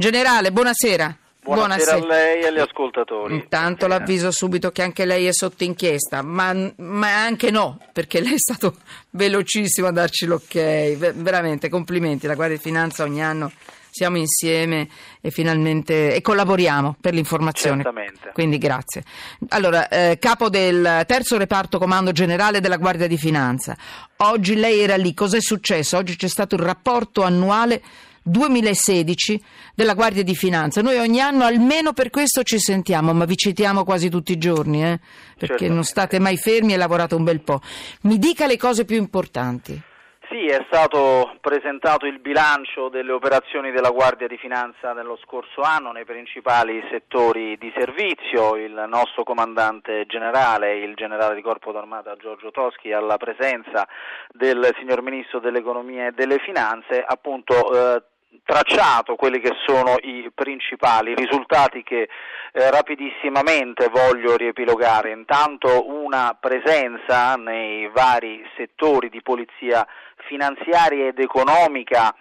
Generale, 0.00 0.50
buonasera. 0.50 1.14
Buonasera, 1.42 1.96
a 1.96 2.06
lei 2.06 2.40
e 2.40 2.46
agli 2.46 2.58
ascoltatori. 2.58 3.34
Intanto 3.34 3.86
l'avviso 3.86 4.30
subito 4.30 4.70
che 4.70 4.80
anche 4.80 5.04
lei 5.04 5.26
è 5.26 5.32
sotto 5.34 5.62
inchiesta, 5.62 6.22
ma, 6.22 6.54
ma, 6.76 7.22
anche 7.22 7.50
no, 7.50 7.78
perché 7.92 8.20
lei 8.20 8.32
è 8.32 8.38
stato 8.38 8.76
velocissimo 9.10 9.88
a 9.88 9.92
darci 9.92 10.24
l'ok. 10.24 11.12
Veramente, 11.16 11.68
complimenti. 11.68 12.26
La 12.26 12.34
Guardia 12.34 12.56
di 12.56 12.62
Finanza 12.62 13.04
ogni 13.04 13.22
anno 13.22 13.52
siamo 13.90 14.16
insieme 14.16 14.88
e 15.20 15.30
finalmente 15.30 16.14
e 16.14 16.22
collaboriamo 16.22 16.96
per 16.98 17.12
l'informazione. 17.12 17.82
Certamente. 17.82 18.30
Quindi 18.32 18.56
grazie. 18.56 19.04
Allora, 19.50 19.86
eh, 19.88 20.16
capo 20.18 20.48
del 20.48 21.04
terzo 21.06 21.36
reparto 21.36 21.76
comando 21.76 22.10
generale 22.12 22.60
della 22.60 22.78
Guardia 22.78 23.06
di 23.06 23.18
Finanza. 23.18 23.76
Oggi 24.16 24.54
lei 24.54 24.80
era 24.80 24.96
lì, 24.96 25.12
cos'è 25.12 25.42
successo? 25.42 25.98
Oggi 25.98 26.16
c'è 26.16 26.28
stato 26.28 26.54
il 26.54 26.62
rapporto 26.62 27.22
annuale 27.22 27.82
2016 28.30 29.42
della 29.74 29.94
Guardia 29.94 30.22
di 30.22 30.34
Finanza. 30.34 30.80
Noi 30.80 30.98
ogni 30.98 31.20
anno 31.20 31.44
almeno 31.44 31.92
per 31.92 32.10
questo 32.10 32.42
ci 32.42 32.58
sentiamo, 32.58 33.12
ma 33.12 33.24
vi 33.24 33.36
citiamo 33.36 33.84
quasi 33.84 34.08
tutti 34.08 34.32
i 34.32 34.38
giorni, 34.38 34.82
eh? 34.82 34.98
perché 34.98 35.46
Certamente. 35.46 35.74
non 35.74 35.84
state 35.84 36.18
mai 36.18 36.36
fermi 36.36 36.72
e 36.72 36.76
lavorate 36.76 37.14
un 37.14 37.24
bel 37.24 37.40
po'. 37.40 37.60
Mi 38.02 38.18
dica 38.18 38.46
le 38.46 38.56
cose 38.56 38.84
più 38.84 38.96
importanti. 38.96 39.88
Sì, 40.30 40.46
è 40.46 40.64
stato 40.68 41.38
presentato 41.40 42.06
il 42.06 42.20
bilancio 42.20 42.88
delle 42.88 43.10
operazioni 43.10 43.72
della 43.72 43.90
Guardia 43.90 44.28
di 44.28 44.36
Finanza 44.36 44.92
nello 44.92 45.18
scorso 45.24 45.62
anno 45.62 45.90
nei 45.90 46.04
principali 46.04 46.80
settori 46.88 47.58
di 47.58 47.72
servizio. 47.76 48.54
Il 48.54 48.84
nostro 48.86 49.24
comandante 49.24 50.06
generale, 50.06 50.76
il 50.76 50.94
generale 50.94 51.34
di 51.34 51.42
Corpo 51.42 51.72
d'Armata 51.72 52.14
Giorgio 52.14 52.52
Toschi, 52.52 52.92
alla 52.92 53.16
presenza 53.16 53.88
del 54.28 54.72
signor 54.78 55.02
Ministro 55.02 55.40
dell'Economia 55.40 56.06
e 56.06 56.12
delle 56.12 56.38
Finanze, 56.38 57.04
appunto 57.04 57.96
eh, 57.96 58.02
tracciato 58.44 59.16
quelli 59.16 59.40
che 59.40 59.52
sono 59.66 59.96
i 60.02 60.30
principali 60.34 61.14
risultati 61.14 61.82
che 61.82 62.08
eh, 62.52 62.70
rapidissimamente 62.70 63.88
voglio 63.88 64.36
riepilogare. 64.36 65.10
Intanto 65.10 65.88
una 65.88 66.36
presenza 66.38 67.34
nei 67.34 67.88
vari 67.88 68.42
settori 68.56 69.08
di 69.08 69.22
polizia 69.22 69.86
finanziaria 70.26 71.08
ed 71.08 71.18
economica 71.18 72.14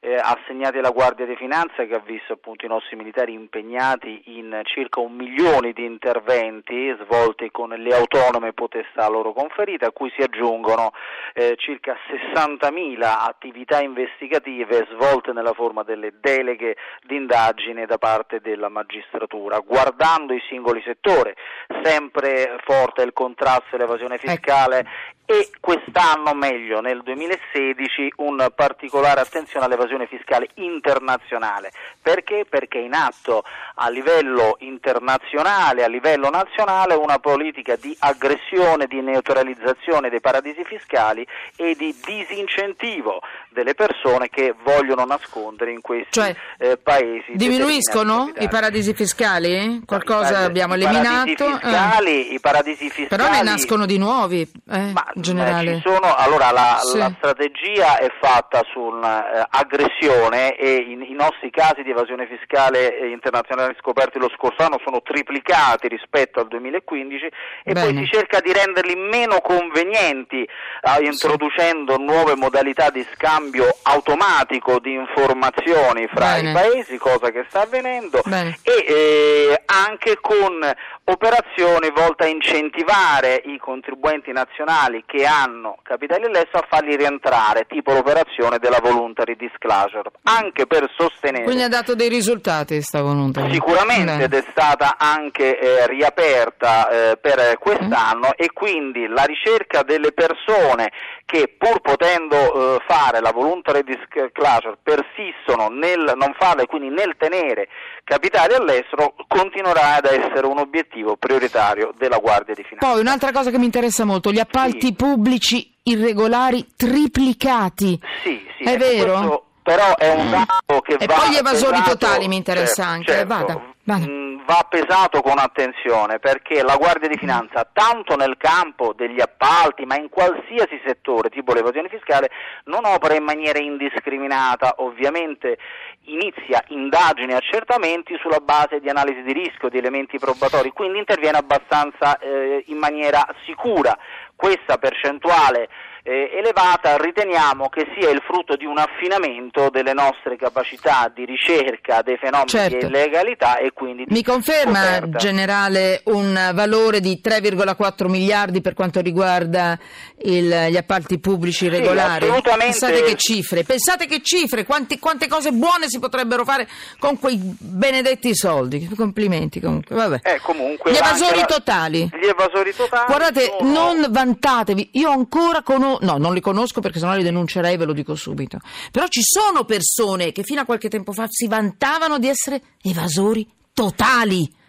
eh, 0.00 0.14
assegnati 0.14 0.78
alla 0.78 0.90
Guardia 0.90 1.26
di 1.26 1.36
Finanza 1.36 1.84
che 1.84 1.94
ha 1.94 2.02
visto 2.04 2.34
appunto 2.34 2.64
i 2.64 2.68
nostri 2.68 2.96
militari 2.96 3.32
impegnati 3.32 4.22
in 4.26 4.60
circa 4.64 5.00
un 5.00 5.12
milione 5.12 5.72
di 5.72 5.84
interventi 5.84 6.94
svolti 7.04 7.50
con 7.50 7.70
le 7.70 7.94
autonome 7.94 8.52
potestà 8.52 9.08
loro 9.08 9.32
conferite 9.32 9.84
a 9.86 9.90
cui 9.90 10.12
si 10.16 10.22
aggiungono 10.22 10.92
eh, 11.34 11.54
circa 11.56 11.96
60.000 12.34 13.02
attività 13.02 13.80
investigative 13.80 14.86
svolte 14.90 15.32
nella 15.32 15.52
forma 15.52 15.82
delle 15.82 16.14
deleghe 16.20 16.76
d'indagine 17.02 17.86
da 17.86 17.98
parte 17.98 18.40
della 18.40 18.68
magistratura. 18.68 19.58
Guardando 19.60 20.34
i 20.34 20.42
singoli 20.48 20.82
settori, 20.84 21.34
sempre 21.82 22.56
forte 22.64 23.02
il 23.02 23.12
contrasto 23.12 23.76
all'evasione 23.76 24.18
fiscale 24.18 24.78
ecco. 24.80 24.88
E 25.26 25.50
quest'anno, 25.58 26.34
meglio 26.34 26.80
nel 26.80 27.02
2016, 27.02 28.12
un 28.18 28.48
particolare 28.54 29.20
attenzione 29.20 29.66
all'evasione 29.66 30.06
fiscale 30.06 30.48
internazionale. 30.54 31.72
Perché? 32.00 32.46
Perché 32.48 32.78
è 32.78 32.82
in 32.82 32.94
atto 32.94 33.42
a 33.74 33.88
livello 33.88 34.56
internazionale, 34.60 35.82
a 35.82 35.88
livello 35.88 36.30
nazionale, 36.30 36.94
una 36.94 37.18
politica 37.18 37.74
di 37.74 37.94
aggressione, 37.98 38.86
di 38.86 39.00
neutralizzazione 39.00 40.10
dei 40.10 40.20
paradisi 40.20 40.64
fiscali 40.64 41.26
e 41.56 41.74
di 41.74 41.94
disincentivo 42.04 43.20
delle 43.56 43.72
persone 43.72 44.28
che 44.28 44.54
vogliono 44.62 45.06
nascondere 45.06 45.72
in 45.72 45.80
questi 45.80 46.10
cioè, 46.10 46.34
eh, 46.58 46.76
paesi. 46.76 47.32
Diminuiscono 47.32 48.30
i 48.38 48.48
paradisi 48.50 48.92
fiscali? 48.92 49.80
Qualcosa 49.86 50.40
no, 50.40 50.44
abbiamo 50.44 50.74
i 50.74 50.82
eliminato? 50.82 51.32
Paradisi 51.32 51.58
fiscali, 51.58 52.28
eh. 52.28 52.34
I 52.34 52.40
paradisi 52.40 52.90
fiscali. 52.90 53.08
Però 53.08 53.30
ne 53.30 53.42
nascono 53.42 53.86
di 53.86 53.96
nuovi, 53.96 54.42
eh, 54.42 54.92
ma, 54.92 55.06
generale. 55.14 55.76
Ci 55.76 55.88
sono, 55.88 56.14
allora 56.14 56.50
la, 56.50 56.78
sì. 56.82 56.98
la, 56.98 57.10
strategia 57.16 57.96
è 57.96 58.10
fatta 58.20 58.62
su 58.70 58.78
un'aggressione 58.78 60.56
eh, 60.56 60.66
e 60.66 60.74
in, 60.90 61.00
i 61.00 61.14
nostri 61.14 61.50
casi 61.50 61.82
di 61.82 61.90
evasione 61.90 62.26
fiscale 62.26 63.08
internazionale 63.08 63.74
scoperti 63.80 64.18
lo 64.18 64.30
scorso 64.36 64.62
anno 64.62 64.78
sono 64.84 65.00
triplicati 65.00 65.88
rispetto 65.88 66.40
al 66.40 66.48
2015 66.48 67.24
e 67.24 67.72
Bene. 67.72 67.80
poi 67.80 68.04
si 68.04 68.10
cerca 68.12 68.40
di 68.40 68.52
renderli 68.52 68.94
meno 68.96 69.40
convenienti 69.40 70.42
eh, 70.42 71.04
introducendo 71.04 71.94
sì. 71.94 72.02
nuove 72.02 72.36
modalità 72.36 72.90
di 72.90 73.04
scambio 73.14 73.44
automatico 73.82 74.78
di 74.78 74.92
informazioni 74.94 76.06
fra 76.08 76.34
Bene. 76.34 76.50
i 76.50 76.52
paesi, 76.52 76.98
cosa 76.98 77.30
che 77.30 77.44
sta 77.48 77.62
avvenendo 77.62 78.20
Bene. 78.24 78.58
e 78.62 78.84
eh, 78.86 79.62
anche 79.66 80.18
con 80.20 80.60
operazioni 81.04 81.90
volte 81.94 82.24
a 82.24 82.26
incentivare 82.26 83.40
i 83.44 83.58
contribuenti 83.58 84.32
nazionali 84.32 85.04
che 85.06 85.24
hanno 85.24 85.78
capitali 85.82 86.24
all'estero 86.24 86.64
a 86.64 86.66
farli 86.68 86.96
rientrare, 86.96 87.66
tipo 87.68 87.92
l'operazione 87.92 88.58
della 88.58 88.80
voluntary 88.82 89.36
disclosure, 89.36 90.10
anche 90.24 90.66
per 90.66 90.90
sostenere. 90.96 91.44
Quindi 91.44 91.62
ha 91.62 91.68
dato 91.68 91.94
dei 91.94 92.08
risultati 92.08 92.80
sta 92.82 93.02
voluntary. 93.02 93.52
Sicuramente 93.52 94.24
ed 94.24 94.34
è 94.34 94.44
stata 94.50 94.96
anche 94.98 95.58
eh, 95.58 95.86
riaperta 95.86 96.88
eh, 96.88 97.16
per 97.16 97.56
quest'anno 97.58 98.34
e 98.36 98.50
quindi 98.52 99.06
la 99.06 99.24
ricerca 99.24 99.82
delle 99.82 100.12
persone 100.12 100.90
che 101.24 101.54
pur 101.56 101.80
potendo 101.80 102.76
eh, 102.76 102.82
fare 102.86 103.20
la 103.20 103.32
voluntary 103.36 103.82
disclosure 103.84 104.78
persistono 104.82 105.68
nel 105.68 106.12
non 106.16 106.34
farla 106.38 106.62
e 106.62 106.66
quindi 106.66 106.88
nel 106.88 107.14
tenere 107.18 107.68
capitali 108.02 108.54
all'estero 108.54 109.14
continuerà 109.28 109.96
ad 109.96 110.06
essere 110.06 110.46
un 110.46 110.58
obiettivo 110.58 111.16
prioritario 111.16 111.92
della 111.98 112.18
Guardia 112.18 112.54
di 112.54 112.62
Finanza. 112.62 112.88
Poi 112.88 113.00
un'altra 113.00 113.32
cosa 113.32 113.50
che 113.50 113.58
mi 113.58 113.66
interessa 113.66 114.04
molto, 114.04 114.32
gli 114.32 114.38
appalti 114.38 114.86
sì. 114.86 114.94
pubblici 114.94 115.74
irregolari 115.82 116.66
triplicati. 116.74 118.00
Sì, 118.22 118.40
sì, 118.56 118.64
è 118.64 118.76
vero? 118.78 119.12
Questo 119.12 119.44
però 119.66 119.96
è 119.96 120.10
un 120.12 120.30
dato 120.30 120.80
che 120.80 120.94
e 120.94 121.06
va 121.06 121.14
poi 121.14 121.30
gli 121.30 121.36
evasori 121.36 121.82
totali 121.82 122.28
mi 122.28 122.36
interessa 122.36 122.84
certo, 122.84 122.92
anche. 122.92 123.12
certo, 123.12 123.26
Vada, 123.26 123.74
Mh, 123.86 124.44
va 124.44 124.66
pesato 124.68 125.20
con 125.22 125.38
attenzione 125.38 126.18
perché 126.18 126.62
la 126.62 126.76
Guardia 126.76 127.08
di 127.08 127.16
Finanza, 127.16 127.68
tanto 127.72 128.16
nel 128.16 128.36
campo 128.36 128.92
degli 128.92 129.20
appalti, 129.20 129.84
ma 129.84 129.96
in 129.96 130.08
qualsiasi 130.08 130.80
settore, 130.84 131.28
tipo 131.28 131.52
l'evasione 131.52 131.88
fiscale, 131.88 132.30
non 132.64 132.84
opera 132.84 133.14
in 133.14 133.22
maniera 133.22 133.60
indiscriminata, 133.60 134.74
ovviamente 134.78 135.58
inizia 136.06 136.64
indagini 136.68 137.32
e 137.32 137.36
accertamenti 137.36 138.16
sulla 138.20 138.40
base 138.40 138.80
di 138.80 138.88
analisi 138.88 139.22
di 139.22 139.32
rischio, 139.32 139.68
di 139.68 139.78
elementi 139.78 140.18
probatori, 140.18 140.70
quindi 140.70 140.98
interviene 140.98 141.38
abbastanza 141.38 142.18
eh, 142.18 142.64
in 142.66 142.78
maniera 142.78 143.24
sicura. 143.44 143.96
Questa 144.34 144.78
percentuale 144.78 145.68
eh, 146.06 146.30
elevata 146.38 146.96
riteniamo 146.96 147.68
che 147.68 147.84
sia 147.98 148.10
il 148.10 148.22
frutto 148.24 148.54
di 148.54 148.64
un 148.64 148.78
affinamento 148.78 149.70
delle 149.70 149.92
nostre 149.92 150.36
capacità 150.36 151.10
di 151.12 151.24
ricerca 151.24 152.02
dei 152.02 152.16
fenomeni 152.16 152.48
certo. 152.48 152.78
di 152.78 152.84
illegalità 152.86 153.58
e 153.58 153.72
quindi 153.72 154.04
di 154.04 154.12
Mi 154.14 154.22
conferma, 154.22 154.82
scoperta. 154.84 155.18
generale, 155.18 156.02
un 156.04 156.50
valore 156.54 157.00
di 157.00 157.20
3,4 157.22 158.06
miliardi 158.08 158.60
per 158.60 158.74
quanto 158.74 159.00
riguarda 159.00 159.76
il, 160.22 160.66
gli 160.70 160.76
appalti 160.76 161.18
pubblici 161.18 161.68
regolari? 161.68 162.26
assolutamente. 162.26 162.64
Pensate 162.78 163.02
che 163.02 163.14
cifre, 163.16 163.62
pensate 163.64 164.06
che 164.06 164.20
cifre, 164.22 164.64
quanti, 164.64 164.98
quante 165.00 165.26
cose 165.26 165.50
buone 165.50 165.88
si 165.88 165.98
potrebbero 165.98 166.44
fare 166.44 166.68
con 166.98 167.18
quei 167.18 167.36
benedetti 167.58 168.34
soldi. 168.34 168.88
Complimenti 168.96 169.60
comunque. 169.60 169.94
Vabbè. 169.96 170.20
Eh, 170.22 170.38
comunque, 170.40 170.92
Gli 170.92 170.96
evasori 170.96 171.40
la- 171.40 171.44
totali. 171.46 172.08
Gli 172.20 172.26
evasori 172.26 172.72
totali 172.74 173.06
Guardate, 173.06 173.52
sono- 173.58 173.72
non 173.72 174.06
vantatevi, 174.10 174.90
io 174.92 175.10
ancora 175.10 175.62
conosco, 175.62 175.95
no, 176.00 176.16
non 176.16 176.34
li 176.34 176.40
conosco 176.40 176.80
perché 176.80 176.98
sennò 176.98 177.14
li 177.14 177.22
denuncerei, 177.22 177.76
ve 177.76 177.84
lo 177.84 177.92
dico 177.92 178.14
subito. 178.14 178.58
Però 178.90 179.06
ci 179.08 179.22
sono 179.22 179.64
persone 179.64 180.32
che 180.32 180.42
fino 180.42 180.60
a 180.60 180.64
qualche 180.64 180.88
tempo 180.88 181.12
fa 181.12 181.26
si 181.28 181.46
vantavano 181.46 182.18
di 182.18 182.28
essere 182.28 182.60
evasori 182.82 183.48
totali. 183.72 184.64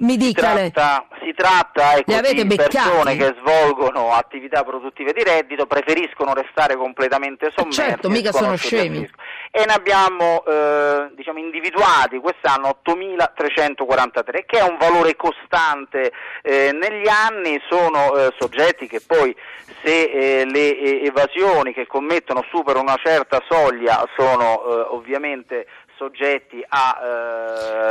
Mi 0.00 0.12
si 0.12 0.16
dica 0.16 0.54
lei. 0.54 0.70
tratta, 0.70 1.06
si 1.20 1.32
tratta 1.34 1.96
ecco, 1.96 2.32
di 2.32 2.54
persone 2.56 3.16
che 3.16 3.34
svolgono 3.38 4.12
attività 4.12 4.64
produttive 4.64 5.12
di 5.12 5.22
reddito, 5.22 5.66
preferiscono 5.66 6.32
restare 6.32 6.76
completamente 6.76 7.52
sommersi. 7.54 7.80
certo, 7.80 8.08
e 8.08 8.10
mica 8.10 8.32
sono 8.32 8.56
scemi. 8.56 9.08
E 9.50 9.64
ne 9.64 9.72
abbiamo 9.72 10.44
eh, 10.44 11.08
diciamo, 11.14 11.38
individuati 11.38 12.18
quest'anno 12.18 12.78
8.343, 12.84 14.44
che 14.46 14.58
è 14.58 14.62
un 14.62 14.76
valore 14.78 15.16
costante 15.16 16.12
eh, 16.42 16.72
negli 16.72 17.08
anni, 17.08 17.60
sono 17.68 18.14
eh, 18.14 18.34
soggetti 18.38 18.86
che 18.86 19.00
poi 19.00 19.34
se 19.82 20.02
eh, 20.04 20.44
le 20.44 20.78
eh, 20.78 21.04
evasioni 21.06 21.72
che 21.72 21.86
commettono 21.86 22.44
superano 22.50 22.82
una 22.82 23.00
certa 23.02 23.42
soglia 23.48 24.06
sono 24.16 24.64
eh, 24.64 24.86
ovviamente 24.90 25.66
soggetti 25.98 26.64
a 26.68 26.98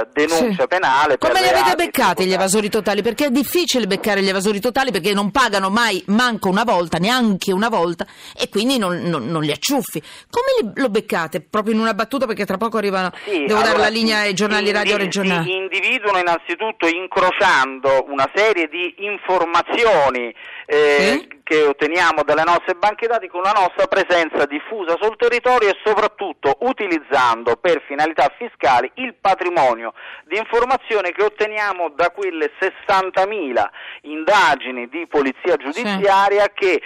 eh, 0.01 0.07
denuncia 0.13 0.61
Sì. 0.61 0.67
penale. 0.67 1.17
Come 1.17 1.41
li 1.41 1.47
avete 1.49 1.75
beccati 1.75 2.25
gli 2.25 2.33
evasori 2.33 2.69
totali? 2.69 3.01
Perché 3.01 3.25
è 3.25 3.29
difficile 3.29 3.85
beccare 3.85 4.21
gli 4.23 4.29
evasori 4.29 4.59
totali 4.59 4.91
perché 4.91 5.13
non 5.13 5.29
pagano 5.31 5.69
mai, 5.69 6.01
manco 6.07 6.49
una 6.49 6.63
volta, 6.63 6.97
neanche 6.97 7.51
una 7.51 7.69
volta, 7.69 8.05
e 8.35 8.49
quindi 8.49 8.77
non, 8.77 9.01
non- 9.03 9.27
non 9.27 9.43
li 9.43 9.51
acciuffi. 9.51 10.01
Come 10.29 10.47
li, 10.73 10.81
lo 10.81 10.89
beccate? 10.89 11.41
Proprio 11.41 11.73
in 11.73 11.79
una 11.81 11.93
battuta 11.93 12.25
perché 12.25 12.45
tra 12.45 12.57
poco 12.57 12.77
arrivano, 12.77 13.11
Sì, 13.25 13.43
devo 13.45 13.55
dare 13.59 13.67
allora, 13.69 13.83
la 13.83 13.89
linea 13.89 14.21
si- 14.21 14.27
ai 14.27 14.33
giornali 14.33 14.65
si 14.67 14.71
radio 14.71 14.91
indivi- 14.93 15.03
regionali. 15.17 15.43
Si 15.49 15.55
individuano 15.55 16.17
innanzitutto 16.19 16.87
incrociando 16.87 18.05
una 18.07 18.29
serie 18.33 18.67
di 18.67 18.95
informazioni 18.99 20.33
eh, 20.65 21.19
Sì. 21.29 21.35
Che 21.47 21.63
otteniamo 21.63 22.23
dalle 22.23 22.43
nostre 22.43 22.75
banche 22.75 23.07
dati 23.07 23.29
con 23.29 23.41
la 23.41 23.53
nostra 23.55 23.87
presenza 23.87 24.45
diffusa 24.45 24.97
sul 24.99 25.15
territorio 25.15 25.69
e 25.69 25.77
soprattutto 25.81 26.57
utilizzando 26.67 27.55
per 27.55 27.81
finalità 27.87 28.29
fiscali 28.37 28.91
il 28.95 29.15
patrimonio 29.15 29.93
di 30.25 30.37
informazione 30.37 31.11
che 31.13 31.23
otteniamo 31.23 31.93
da 31.95 32.09
quelle 32.09 32.51
60.000 32.59 33.63
indagini 34.01 34.89
di 34.89 35.07
polizia 35.07 35.55
giudiziaria 35.55 36.51
che 36.53 36.73
eh, 36.73 36.81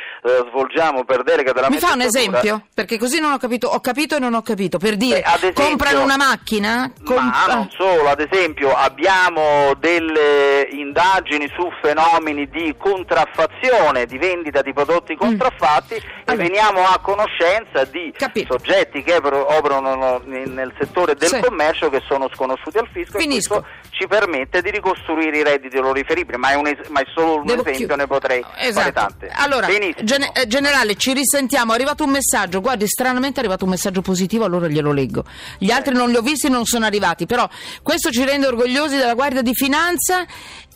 svolgiamo 0.50 1.06
per 1.06 1.24
delega 1.24 1.54
della 1.54 1.69
Mi 1.69 1.80
fa 1.80 1.94
un 1.94 2.02
esempio? 2.02 2.68
Perché 2.72 3.00
così 3.00 3.19
non 3.19 3.31
ho 3.31 3.40
capito, 3.40 3.68
ho 3.68 3.80
capito 3.80 4.18
e 4.18 4.19
non 4.19 4.36
ho 4.36 4.44
capito. 4.44 4.78
Per 4.78 4.96
dire, 4.96 5.22
Beh, 5.22 5.34
esempio- 5.38 5.64
comprano 5.64 6.04
una 6.04 6.18
macchina? 6.18 6.94
Com- 7.04 7.16
Ma 7.16 7.46
non 7.48 7.68
ah, 7.68 7.69
solo, 7.72 8.10
ad 8.10 8.19
esempio 8.19 8.75
abbiamo 8.75 9.74
delle 9.80 10.68
indagini 10.69 11.52
su 11.56 11.68
fenomeni 11.81 12.48
di 12.48 12.75
contraffazione, 12.78 14.06
di 14.06 14.19
vendita 14.19 14.50
di 14.62 14.74
prodotti 14.74 15.15
contraffatti 15.15 15.94
e 15.95 16.00
Mm. 16.01 16.24
Allora. 16.25 16.44
veniamo 16.44 16.80
a 16.86 17.00
conoscenza 17.00 17.86
di 17.86 18.13
Capito. 18.18 18.57
soggetti 18.57 19.01
che 19.03 19.15
operano 19.15 20.21
nel 20.25 20.50
nel 20.50 20.74
settore 20.77 21.15
del 21.15 21.30
Sì. 21.30 21.39
commercio 21.39 21.89
che 21.89 22.01
sono 22.07 22.30
sconosciuti 22.33 22.77
al 22.77 22.88
fisco 22.92 23.18
Finisco. 23.18 23.57
e 23.57 23.59
questo 23.62 23.80
ci 24.01 24.07
permette 24.07 24.62
di 24.63 24.71
ricostruire 24.71 25.38
i 25.38 25.44
redditi 25.44 25.77
loro 25.77 25.94
riferibili, 25.94 26.38
ma 26.38 26.50
è, 26.50 26.56
un 26.56 26.65
es- 26.68 26.88
ma 26.89 27.01
è 27.01 27.06
solo 27.13 27.36
un 27.38 27.45
Devo 27.45 27.62
esempio, 27.62 27.86
chiu- 27.88 27.95
ne 27.98 28.07
potrei 28.07 28.42
fare 28.42 28.68
Esatto. 28.68 28.92
tante. 28.92 29.31
Allora, 29.36 29.68
gene- 30.01 30.31
eh, 30.33 30.48
generale, 30.48 30.95
ci 30.95 31.13
risentiamo. 31.13 31.74
È 31.74 31.75
arrivato 31.75 32.03
un 32.03 32.09
messaggio. 32.09 32.62
Guardi, 32.62 32.88
stranamente 32.88 33.38
è 33.38 33.39
arrivato 33.39 33.65
un 33.65 33.69
messaggio 33.71 34.01
positivo, 34.01 34.44
allora 34.45 34.68
glielo 34.68 34.92
leggo. 34.92 35.24
Gli 35.59 35.69
altri 35.69 35.94
non 35.94 36.09
li 36.09 36.15
ho 36.15 36.21
visti, 36.21 36.50
non 36.50 36.65
sono 36.65 36.86
arrivati. 36.86 37.25
Però 37.27 37.48
questo 37.83 38.09
ci 38.09 38.24
rende 38.25 38.48
orgogliosi 38.48 38.98
della 38.98 39.13
Guardia 39.13 39.42
di 39.44 39.53
Finanza 39.53 40.25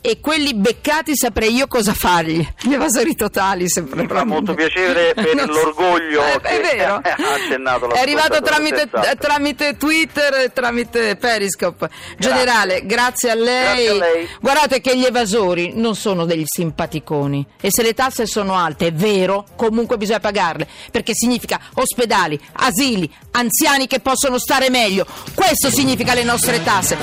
e 0.00 0.20
quelli 0.20 0.54
beccati 0.54 1.16
saprei 1.16 1.52
io 1.52 1.66
cosa 1.66 1.92
fargli. 1.92 2.46
Gli 2.62 2.74
evasori 2.74 3.16
totali, 3.16 3.68
sempre 3.68 4.02
Mi 4.02 4.06
fa 4.08 4.24
molto 4.24 4.54
piacere 4.54 5.14
per 5.16 5.34
Non 5.34 5.46
l'orgoglio 5.48 6.22
Eh, 6.22 6.32
è 6.34 6.40
che 6.60 6.76
vero. 6.76 7.00
accennato 7.02 7.90
È 7.90 7.98
arrivato 7.98 8.40
tramite, 8.40 8.88
tramite 9.18 9.76
Twitter 9.76 10.32
e 10.34 10.52
tramite 10.52 11.16
Periscope. 11.16 11.88
Generale, 12.18 12.86
grazie 13.16 13.30
a 13.30 13.34
lei. 13.34 13.64
Grazie 13.64 13.88
a 13.88 13.94
lei. 13.94 14.28
Guardate 14.40 14.80
che 14.80 14.96
gli 14.96 15.04
evasori 15.04 15.72
non 15.74 15.96
sono 15.96 16.24
degli 16.26 16.44
simpaticoni 16.46 17.46
e 17.60 17.68
se 17.70 17.82
le 17.82 17.94
tasse 17.94 18.26
sono 18.26 18.54
alte, 18.54 18.88
è 18.88 18.92
vero, 18.92 19.46
comunque 19.56 19.96
bisogna 19.96 20.20
pagarle, 20.20 20.68
perché 20.90 21.12
significa 21.14 21.60
ospedali, 21.74 22.38
asili, 22.52 23.10
anziani 23.32 23.86
che 23.86 24.00
possono 24.00 24.38
stare 24.38 24.70
meglio. 24.70 25.06
Questo 25.34 25.70
significa 25.70 26.14
le 26.14 26.24
nostre 26.24 26.62
tasse. 26.62 26.96